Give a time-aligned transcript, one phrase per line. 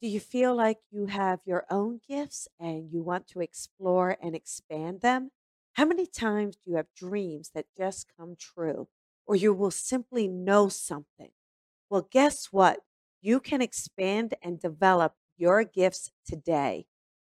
[0.00, 4.34] Do you feel like you have your own gifts and you want to explore and
[4.36, 5.32] expand them?
[5.72, 8.86] How many times do you have dreams that just come true,
[9.26, 11.30] or you will simply know something?
[11.90, 12.80] Well, guess what?
[13.20, 16.86] You can expand and develop your gifts today.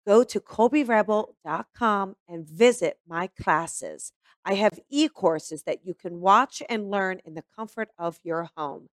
[0.06, 4.12] Go to colbyrebel.com and visit my classes.
[4.44, 8.50] I have e courses that you can watch and learn in the comfort of your
[8.56, 8.88] home.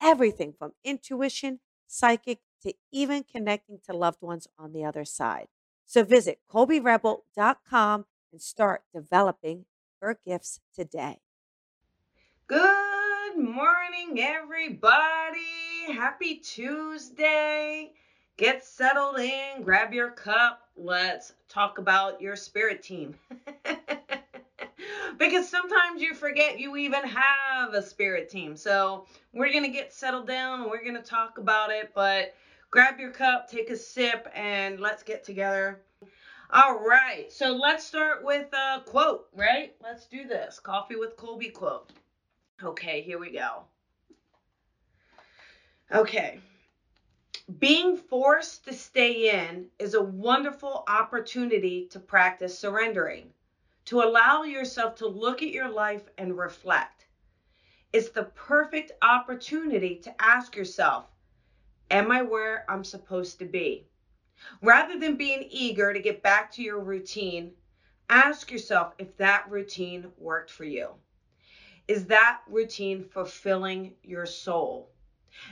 [0.00, 5.48] Everything from intuition, psychic, to even connecting to loved ones on the other side.
[5.84, 9.66] So visit colbyrebel.com and start developing
[10.00, 11.20] your gifts today.
[12.46, 15.38] Good morning, everybody.
[15.92, 17.92] Happy Tuesday.
[18.36, 20.62] Get settled in, grab your cup.
[20.76, 23.14] Let's talk about your spirit team.
[25.18, 28.56] because sometimes you forget you even have a spirit team.
[28.56, 32.34] So, we're going to get settled down and we're going to talk about it, but
[32.72, 35.82] grab your cup, take a sip, and let's get together.
[36.50, 39.74] All right, so let's start with a quote, right?
[39.82, 40.58] Let's do this.
[40.58, 41.92] Coffee with Colby quote.
[42.62, 43.62] Okay, here we go.
[45.92, 46.40] Okay.
[47.58, 53.28] Being forced to stay in is a wonderful opportunity to practice surrendering,
[53.86, 57.06] to allow yourself to look at your life and reflect.
[57.92, 61.11] It's the perfect opportunity to ask yourself,
[61.92, 63.84] Am I where I'm supposed to be?
[64.62, 67.52] Rather than being eager to get back to your routine,
[68.08, 70.88] ask yourself if that routine worked for you.
[71.86, 74.88] Is that routine fulfilling your soul?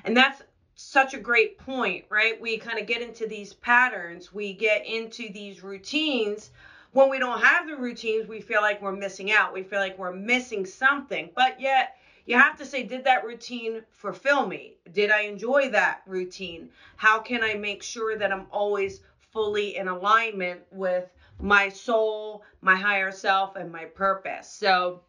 [0.04, 0.40] And that's
[0.76, 2.40] such a great point, right?
[2.40, 6.52] We kind of get into these patterns, we get into these routines.
[6.92, 9.52] When we don't have the routines, we feel like we're missing out.
[9.52, 11.30] We feel like we're missing something.
[11.36, 14.76] But yet, you have to say, did that routine fulfill me?
[14.92, 16.70] Did I enjoy that routine?
[16.96, 19.00] How can I make sure that I'm always
[19.32, 21.08] fully in alignment with
[21.40, 24.48] my soul, my higher self, and my purpose?
[24.48, 25.00] So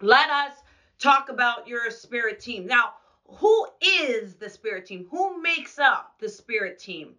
[0.00, 0.52] let us
[0.98, 2.66] talk about your spirit team.
[2.66, 2.94] Now,
[3.26, 5.06] who is the spirit team?
[5.10, 7.14] Who makes up the spirit team?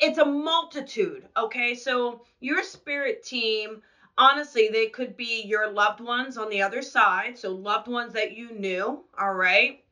[0.00, 1.74] It's a multitude, okay?
[1.74, 3.82] So your spirit team
[4.18, 7.38] honestly, they could be your loved ones on the other side.
[7.38, 9.82] So, loved ones that you knew, all right?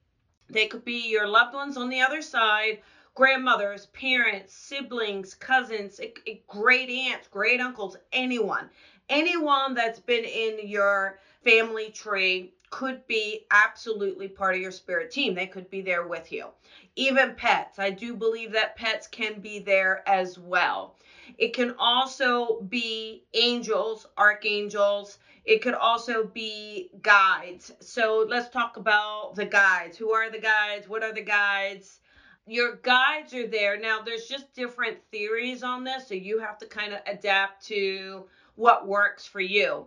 [0.50, 2.80] They could be your loved ones on the other side,
[3.14, 8.68] grandmothers, parents, siblings, cousins, eh, eh, great aunts, great uncles, anyone.
[9.08, 15.34] Anyone that's been in your family tree could be absolutely part of your spirit team.
[15.34, 16.48] They could be there with you.
[16.96, 17.78] Even pets.
[17.78, 20.96] I do believe that pets can be there as well.
[21.38, 25.18] It can also be angels, archangels.
[25.44, 27.72] It could also be guides.
[27.80, 29.96] So let's talk about the guides.
[29.96, 30.88] Who are the guides?
[30.88, 32.00] What are the guides?
[32.46, 33.78] Your guides are there.
[33.78, 38.26] Now, there's just different theories on this, so you have to kind of adapt to
[38.54, 39.86] what works for you.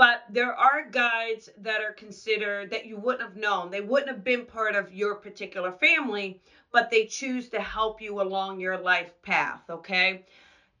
[0.00, 3.70] But there are guides that are considered that you wouldn't have known.
[3.70, 6.40] They wouldn't have been part of your particular family,
[6.72, 10.24] but they choose to help you along your life path, okay?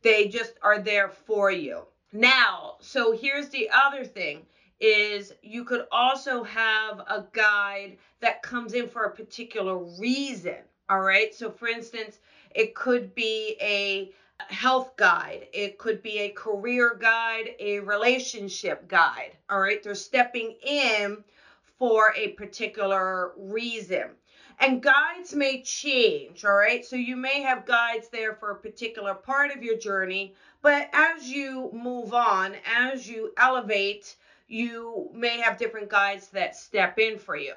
[0.00, 1.82] They just are there for you.
[2.14, 4.46] Now, so here's the other thing
[4.80, 10.56] is you could also have a guide that comes in for a particular reason.
[10.88, 11.34] All right.
[11.34, 12.20] So for instance,
[12.54, 14.12] it could be a
[14.48, 19.36] health guide, it could be a career guide, a relationship guide.
[19.48, 19.82] All right.
[19.82, 21.22] They're stepping in
[21.78, 24.10] for a particular reason.
[24.58, 26.84] And guides may change, all right?
[26.84, 31.30] So you may have guides there for a particular part of your journey, but as
[31.30, 34.16] you move on, as you elevate,
[34.48, 37.54] you may have different guides that step in for you.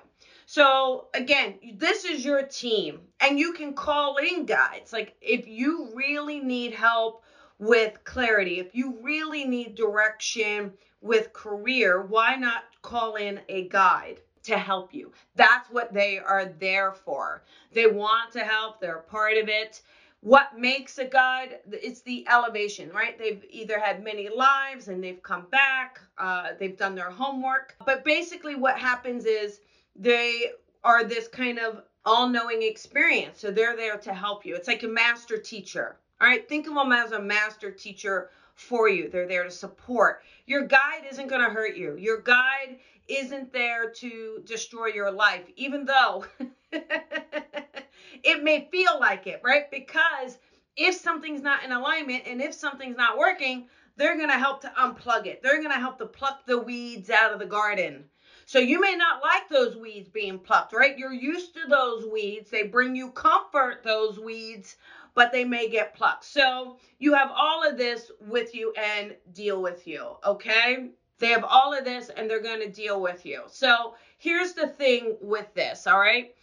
[0.53, 4.93] So again, this is your team and you can call in guides.
[4.93, 7.23] Like if you really need help
[7.57, 10.71] with clarity, if you really need direction
[11.01, 14.19] with career, why not call in a guide?
[14.43, 15.09] to help you.
[15.37, 17.43] That's what they are there for.
[17.71, 19.81] They want to help, they're part of it.
[20.19, 21.59] What makes a guide?
[21.71, 23.17] It's the elevation, right?
[23.17, 27.77] They've either had many lives and they've come back, uh, they've done their homework.
[27.85, 29.61] But basically, what happens is
[29.95, 30.51] they
[30.83, 33.39] are this kind of all knowing experience.
[33.39, 34.55] So they're there to help you.
[34.55, 35.97] It's like a master teacher.
[36.19, 39.09] All right, think of them as a master teacher for you.
[39.09, 40.23] They're there to support.
[40.45, 41.95] Your guide isn't going to hurt you.
[41.97, 46.25] Your guide isn't there to destroy your life, even though
[46.71, 49.69] it may feel like it, right?
[49.71, 50.37] Because
[50.75, 53.67] if something's not in alignment and if something's not working,
[53.97, 55.43] they're going to help to unplug it.
[55.43, 58.05] They're going to help to pluck the weeds out of the garden.
[58.45, 60.97] So you may not like those weeds being plucked, right?
[60.97, 62.49] You're used to those weeds.
[62.49, 64.75] They bring you comfort, those weeds,
[65.15, 66.25] but they may get plucked.
[66.25, 70.89] So you have all of this with you and deal with you, okay?
[71.19, 73.43] They have all of this and they're going to deal with you.
[73.47, 76.35] So here's the thing with this, all right?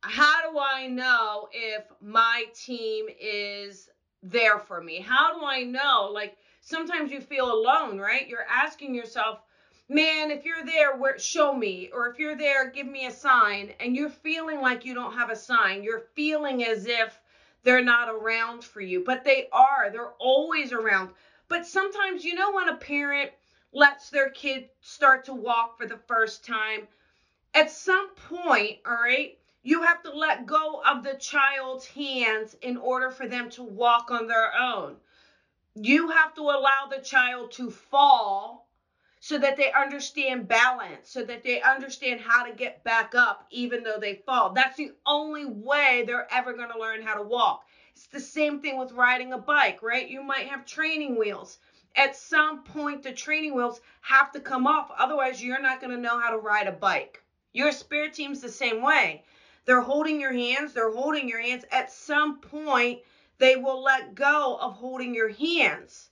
[0.00, 3.88] How do I know if my team is
[4.22, 5.00] there for me?
[5.00, 6.10] How do I know?
[6.12, 8.28] Like sometimes you feel alone, right?
[8.28, 9.40] You're asking yourself,
[9.88, 13.72] man, if you're there, where show me, or if you're there, give me a sign,
[13.80, 15.82] and you're feeling like you don't have a sign.
[15.82, 17.18] You're feeling as if
[17.62, 19.90] they're not around for you, but they are.
[19.90, 21.10] They're always around.
[21.48, 23.30] But sometimes, you know, when a parent
[23.72, 26.86] lets their kid start to walk for the first time,
[27.54, 32.76] at some point, all right, you have to let go of the child's hands in
[32.76, 34.96] order for them to walk on their own.
[35.74, 38.67] You have to allow the child to fall
[39.20, 43.82] so that they understand balance, so that they understand how to get back up even
[43.82, 44.52] though they fall.
[44.52, 47.64] That's the only way they're ever going to learn how to walk.
[47.92, 50.08] It's the same thing with riding a bike, right?
[50.08, 51.58] You might have training wheels.
[51.96, 54.92] At some point, the training wheels have to come off.
[54.96, 57.20] Otherwise, you're not going to know how to ride a bike.
[57.52, 59.24] Your spirit team's the same way.
[59.64, 61.64] They're holding your hands, they're holding your hands.
[61.72, 63.00] At some point,
[63.38, 66.07] they will let go of holding your hands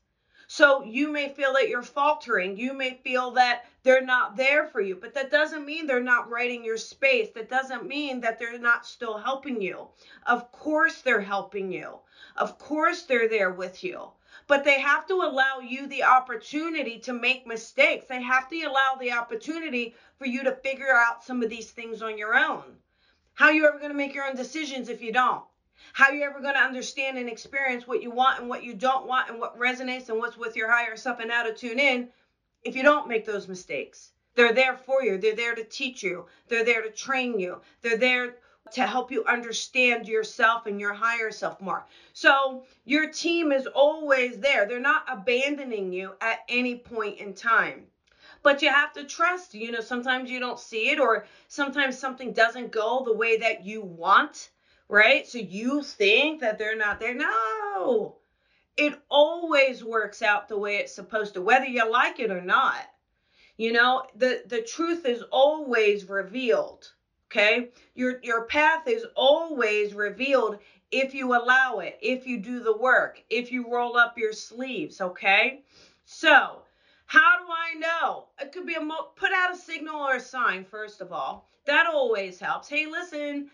[0.56, 2.56] so you may feel that you're faltering.
[2.56, 6.30] You may feel that they're not there for you, but that doesn't mean they're not
[6.30, 7.28] writing your space.
[7.34, 9.88] That doesn't mean that they're not still helping you.
[10.26, 11.98] Of course, they're helping you.
[12.38, 14.08] Of course, they're there with you.
[14.46, 18.06] But they have to allow you the opportunity to make mistakes.
[18.06, 22.00] They have to allow the opportunity for you to figure out some of these things
[22.00, 22.62] on your own.
[23.34, 25.44] How are you ever going to make your own decisions if you don't?
[25.92, 28.74] How are you ever going to understand and experience what you want and what you
[28.74, 31.78] don't want and what resonates and what's with your higher self and how to tune
[31.78, 32.08] in
[32.62, 34.12] if you don't make those mistakes?
[34.34, 35.18] They're there for you.
[35.18, 36.26] They're there to teach you.
[36.48, 37.62] They're there to train you.
[37.82, 38.36] They're there
[38.72, 41.86] to help you understand yourself and your higher self more.
[42.12, 44.66] So your team is always there.
[44.66, 47.86] They're not abandoning you at any point in time.
[48.42, 49.54] But you have to trust.
[49.54, 53.64] You know, sometimes you don't see it or sometimes something doesn't go the way that
[53.64, 54.50] you want
[54.88, 55.26] right?
[55.26, 57.14] So you think that they're not there.
[57.14, 58.16] No,
[58.76, 62.82] it always works out the way it's supposed to, whether you like it or not.
[63.56, 66.92] You know, the, the truth is always revealed.
[67.30, 67.70] Okay.
[67.94, 70.58] Your your path is always revealed
[70.90, 75.00] if you allow it, if you do the work, if you roll up your sleeves,
[75.00, 75.62] okay?
[76.04, 76.62] So,
[77.06, 78.26] how do I know?
[78.40, 81.48] It could be a mo- put out a signal or a sign first of all.
[81.64, 82.68] That always helps.
[82.68, 83.50] Hey, listen,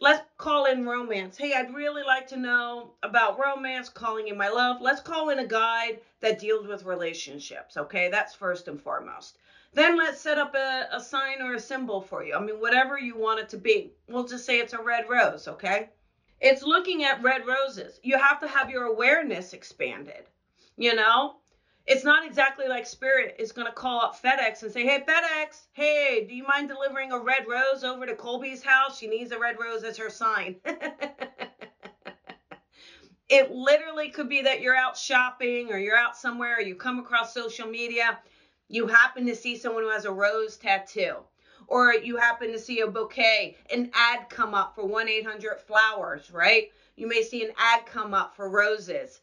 [0.00, 1.36] let's call in romance.
[1.36, 4.80] Hey, I'd really like to know about romance, calling in my love.
[4.80, 8.08] Let's call in a guide that deals with relationships, okay?
[8.10, 9.38] That's first and foremost.
[9.72, 12.34] Then let's set up a, a sign or a symbol for you.
[12.34, 13.92] I mean, whatever you want it to be.
[14.08, 15.90] We'll just say it's a red rose, okay?
[16.40, 17.98] It's looking at red roses.
[18.02, 20.24] You have to have your awareness expanded,
[20.76, 21.36] you know?
[21.86, 25.66] It's not exactly like Spirit is going to call up FedEx and say, hey, FedEx,
[25.72, 28.98] hey, do you mind delivering a red rose over to Colby's house?
[28.98, 30.56] She needs a red rose as her sign.
[33.28, 36.98] it literally could be that you're out shopping or you're out somewhere, or you come
[36.98, 38.18] across social media,
[38.68, 41.18] you happen to see someone who has a rose tattoo.
[41.68, 46.30] Or you happen to see a bouquet, an ad come up for 1 800 flowers,
[46.30, 46.70] right?
[46.96, 49.20] You may see an ad come up for roses.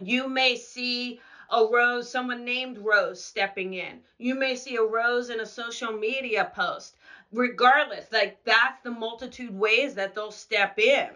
[0.00, 4.00] You may see a Rose, someone named Rose stepping in.
[4.18, 6.96] You may see a Rose in a social media post.
[7.32, 11.08] Regardless, like that's the multitude ways that they'll step in.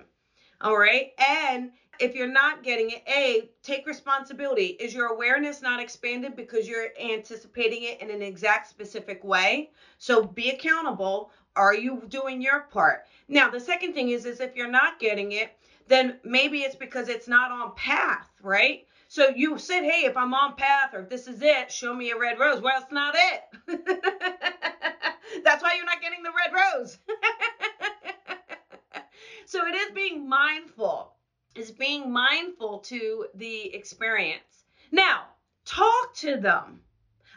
[0.60, 1.12] All right.
[1.18, 1.70] And
[2.00, 4.76] if you're not getting it, A, take responsibility.
[4.80, 9.70] Is your awareness not expanded because you're anticipating it in an exact specific way?
[9.98, 11.30] So be accountable.
[11.56, 13.06] Are you doing your part?
[13.28, 15.50] Now, the second thing is, is if you're not getting it,
[15.88, 18.86] then maybe it's because it's not on path, right?
[19.10, 22.12] So you said, hey, if I'm on path or if this is it, show me
[22.12, 22.60] a red rose.
[22.60, 23.42] Well, it's not it.
[25.44, 26.96] That's why you're not getting the red rose.
[29.46, 31.16] so it is being mindful.
[31.56, 34.62] Is being mindful to the experience.
[34.92, 35.24] Now,
[35.64, 36.80] talk to them.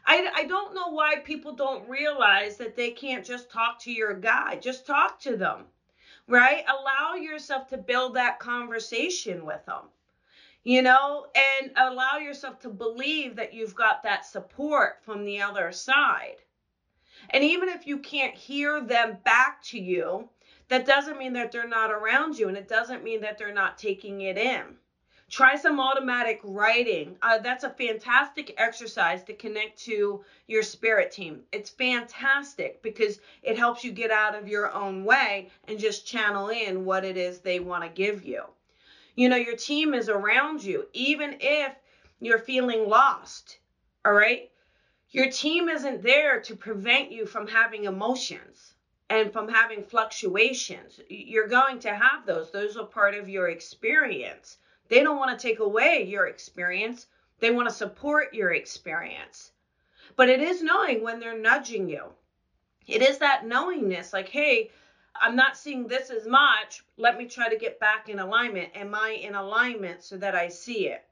[0.06, 4.14] I, I don't know why people don't realize that they can't just talk to your
[4.14, 4.58] guy.
[4.58, 5.66] Just talk to them,
[6.28, 6.64] right?
[6.68, 9.90] Allow yourself to build that conversation with them
[10.64, 11.28] you know,
[11.62, 16.38] and allow yourself to believe that you've got that support from the other side.
[17.30, 20.30] And even if you can't hear them back to you,
[20.70, 23.78] that doesn't mean that they're not around you and it doesn't mean that they're not
[23.78, 24.64] taking it in.
[25.30, 27.18] Try some automatic writing.
[27.22, 31.42] Uh, that's a fantastic exercise to connect to your spirit team.
[31.52, 36.50] It's fantastic because it helps you get out of your own way and just channel
[36.50, 38.44] in what it is they want to give you.
[39.16, 41.74] You know, your team is around you, even if
[42.20, 43.60] you're feeling lost.
[44.06, 44.50] All right.
[45.12, 48.74] Your team isn't there to prevent you from having emotions
[49.10, 51.00] and from having fluctuations.
[51.08, 54.58] You're going to have those, those are part of your experience.
[54.90, 57.06] They don't want to take away your experience,
[57.40, 59.52] they want to support your experience.
[60.16, 62.06] But it is knowing when they're nudging you.
[62.88, 64.72] It is that knowingness like, hey,
[65.20, 66.84] I'm not seeing this as much.
[66.98, 68.70] Let me try to get back in alignment.
[68.76, 71.04] Am I in alignment so that I see it?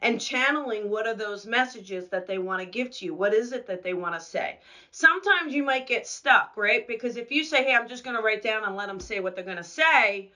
[0.00, 3.14] And channeling what are those messages that they want to give to you?
[3.14, 4.58] What is it that they want to say?
[4.90, 6.86] Sometimes you might get stuck, right?
[6.88, 9.20] Because if you say, hey, I'm just going to write down and let them say
[9.20, 10.30] what they're going to say,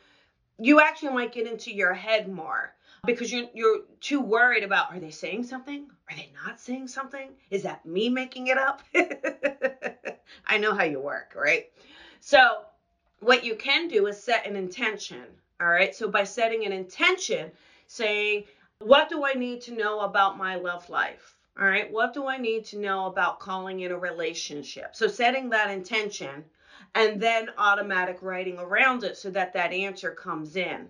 [0.58, 2.74] you actually might get into your head more
[3.06, 5.88] because you're you're too worried about are they saying something?
[6.10, 7.30] Are they not saying something?
[7.50, 8.82] Is that me making it up?
[10.46, 11.66] I know how you work, right?
[12.20, 12.64] So
[13.20, 15.24] what you can do is set an intention.
[15.60, 15.94] All right.
[15.94, 17.50] So by setting an intention,
[17.86, 18.44] saying,
[18.78, 21.34] what do I need to know about my love life?
[21.58, 21.90] All right.
[21.90, 24.94] What do I need to know about calling in a relationship?
[24.94, 26.44] So setting that intention
[26.94, 30.88] and then automatic writing around it so that that answer comes in.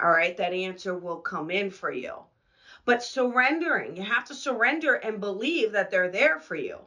[0.00, 2.14] All right, that answer will come in for you.
[2.84, 6.78] But surrendering, you have to surrender and believe that they're there for you.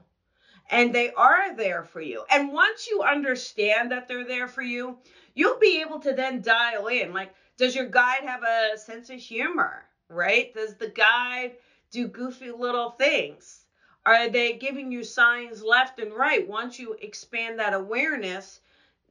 [0.71, 2.23] And they are there for you.
[2.29, 4.97] And once you understand that they're there for you,
[5.35, 7.13] you'll be able to then dial in.
[7.13, 9.83] Like, does your guide have a sense of humor?
[10.07, 10.53] Right?
[10.53, 11.57] Does the guide
[11.91, 13.65] do goofy little things?
[14.05, 16.47] Are they giving you signs left and right?
[16.47, 18.61] Once you expand that awareness,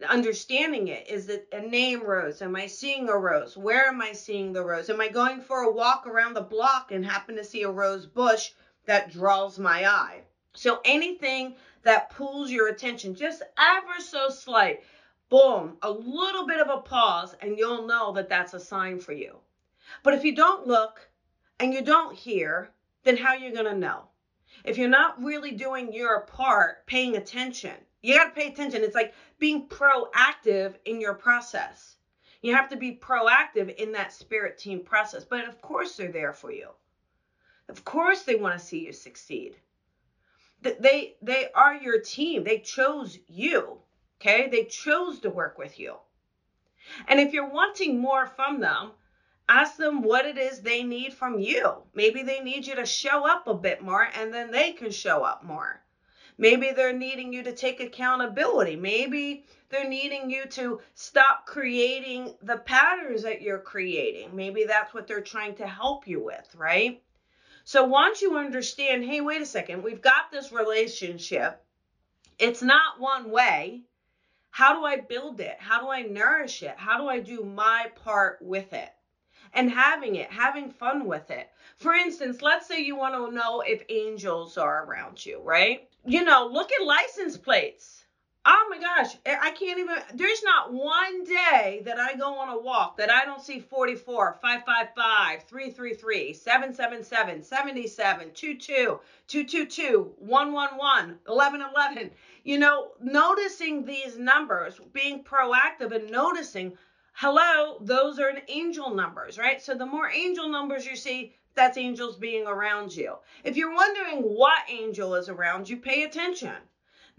[0.09, 2.41] understanding it, is it a name rose?
[2.41, 3.55] Am I seeing a rose?
[3.55, 4.89] Where am I seeing the rose?
[4.89, 8.07] Am I going for a walk around the block and happen to see a rose
[8.07, 8.53] bush
[8.87, 10.23] that draws my eye?
[10.55, 14.83] So anything that pulls your attention, just ever so slight,
[15.29, 19.13] boom, a little bit of a pause, and you'll know that that's a sign for
[19.13, 19.39] you.
[20.03, 21.09] But if you don't look
[21.59, 22.71] and you don't hear,
[23.05, 24.11] then how are you going to know?
[24.65, 28.83] if you're not really doing your part, paying attention, you got to pay attention.
[28.83, 31.97] It's like being proactive in your process.
[32.43, 35.25] You have to be proactive in that spirit team process.
[35.25, 36.69] But of course, they're there for you.
[37.69, 39.57] Of course, they want to see you succeed.
[40.63, 42.45] They they are your team.
[42.45, 43.79] They chose you.
[44.21, 45.97] Okay, they chose to work with you.
[47.09, 48.93] And if you're wanting more from them,
[49.49, 51.83] ask them what it is they need from you.
[51.95, 55.25] Maybe they need you to show up a bit more and then they can show
[55.25, 55.83] up more.
[56.39, 58.77] Maybe they're needing you to take accountability.
[58.77, 64.35] Maybe they're needing you to stop creating the patterns that you're creating.
[64.35, 67.03] Maybe that's what they're trying to help you with, right?
[67.71, 71.63] So once you understand, hey, wait a second, we've got this relationship,
[72.37, 73.85] it's not one way.
[74.51, 75.55] How do I build it?
[75.61, 76.75] How do I nourish it?
[76.77, 78.89] How do I do my part with it?
[79.53, 81.49] and having it, having fun with it.
[81.77, 85.89] For instance, let's say you want to know if angels are around you, right?
[86.05, 88.00] You know, look at license plates.
[88.47, 89.97] Oh my gosh, eh, I can't even.
[90.15, 94.39] There's not one day that I go on a walk that I don't see 44,
[94.41, 102.11] 555, 333, 777, 77, 22, 222, 111, 1111.
[102.43, 106.79] You know, noticing these numbers, being proactive and noticing
[107.13, 109.61] hello, those are angel numbers, right?
[109.61, 113.17] So the more angel numbers you see, that's angels being around you.
[113.45, 116.57] If you're wondering what angel is around you, pay attention.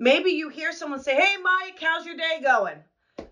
[0.01, 2.77] Maybe you hear someone say, Hey, Mike, how's your day going?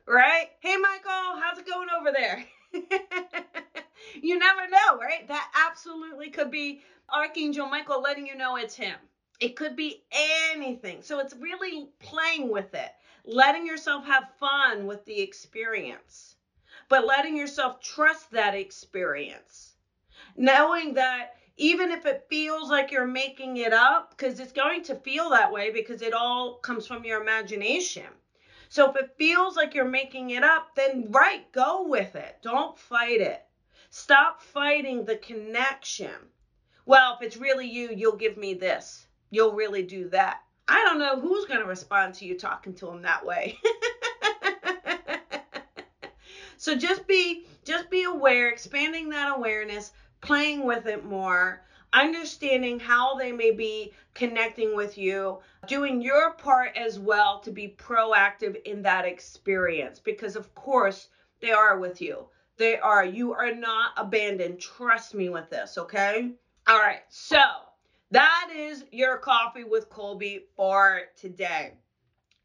[0.05, 0.49] Right?
[0.59, 2.45] Hey, Michael, how's it going over there?
[4.21, 5.27] you never know, right?
[5.27, 8.95] That absolutely could be Archangel Michael letting you know it's him.
[9.39, 11.01] It could be anything.
[11.01, 12.91] So it's really playing with it,
[13.25, 16.35] letting yourself have fun with the experience
[16.89, 19.75] but letting yourself trust that experience.
[20.35, 24.95] Knowing that even if it feels like you're making it up, because it's going to
[24.95, 28.05] feel that way because it all comes from your imagination.
[28.69, 32.37] So if it feels like you're making it up, then right, go with it.
[32.41, 33.45] Don't fight it.
[33.89, 36.11] Stop fighting the connection.
[36.85, 39.05] Well, if it's really you, you'll give me this.
[39.29, 40.41] You'll really do that.
[40.67, 43.57] I don't know who's going to respond to you talking to them that way.
[46.59, 51.61] So just be just be aware, expanding that awareness, playing with it more,
[51.93, 57.75] understanding how they may be connecting with you, doing your part as well to be
[57.77, 61.09] proactive in that experience because of course
[61.41, 62.25] they are with you.
[62.57, 63.05] They are.
[63.05, 64.59] You are not abandoned.
[64.59, 66.31] Trust me with this, okay?
[66.67, 67.01] All right.
[67.07, 67.41] So,
[68.11, 71.73] that is your coffee with Colby for today.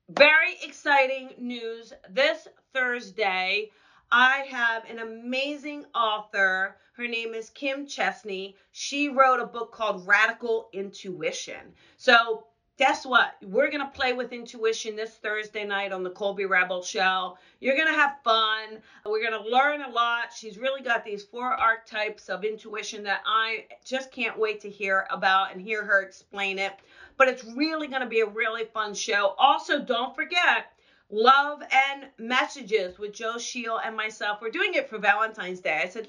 [0.08, 3.70] Very exciting news this Thursday.
[4.16, 6.76] I have an amazing author.
[6.92, 8.54] Her name is Kim Chestney.
[8.70, 11.74] She wrote a book called Radical Intuition.
[11.96, 12.46] So,
[12.78, 13.34] guess what?
[13.42, 17.36] We're going to play with intuition this Thursday night on the Colby Rebel Show.
[17.58, 18.80] You're going to have fun.
[19.04, 20.32] We're going to learn a lot.
[20.32, 25.08] She's really got these four archetypes of intuition that I just can't wait to hear
[25.10, 26.74] about and hear her explain it.
[27.16, 29.34] But it's really going to be a really fun show.
[29.38, 30.66] Also, don't forget,
[31.10, 34.38] love and messages with Joe Sheil and myself.
[34.40, 35.80] We're doing it for Valentine's Day.
[35.84, 36.08] I said,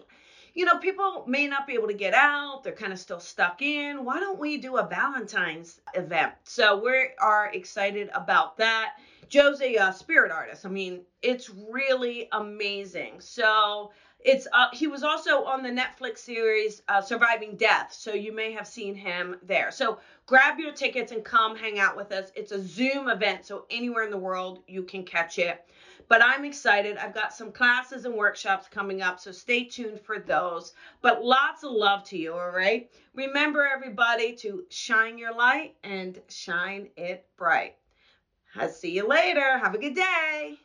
[0.53, 2.63] you know, people may not be able to get out.
[2.63, 4.05] They're kind of still stuck in.
[4.05, 6.31] Why don't we do a Valentine's event?
[6.45, 8.93] So we are excited about that.
[9.27, 10.65] Joe's a uh, spirit artist.
[10.65, 13.19] I mean, it's really amazing.
[13.19, 13.91] So
[14.25, 18.51] it's uh, he was also on the Netflix series uh, Surviving Death, so you may
[18.53, 19.72] have seen him there.
[19.72, 22.32] So grab your tickets and come hang out with us.
[22.36, 25.63] It's a Zoom event, so anywhere in the world you can catch it.
[26.08, 26.98] But I'm excited.
[26.98, 30.74] I've got some classes and workshops coming up, so stay tuned for those.
[31.01, 32.91] But lots of love to you, all right?
[33.13, 37.75] Remember, everybody, to shine your light and shine it bright.
[38.55, 39.60] I'll see you later.
[39.60, 40.58] Have a good day.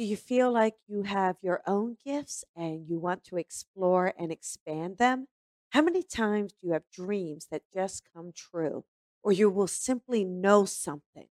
[0.00, 4.32] Do you feel like you have your own gifts and you want to explore and
[4.32, 5.28] expand them?
[5.72, 8.84] How many times do you have dreams that just come true,
[9.22, 11.26] or you will simply know something?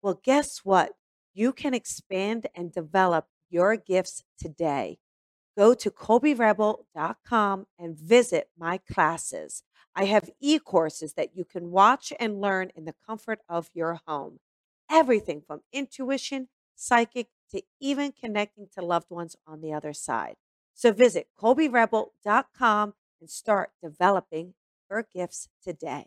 [0.00, 0.92] Well, guess what?
[1.34, 4.96] You can expand and develop your gifts today.
[5.54, 9.62] Go to ColbyRebel.com and visit my classes.
[9.94, 14.00] I have e courses that you can watch and learn in the comfort of your
[14.06, 14.38] home.
[14.90, 20.36] Everything from intuition, psychic, to even connecting to loved ones on the other side.
[20.74, 24.54] So visit ColbyRebel.com and start developing
[24.90, 26.06] your gifts today.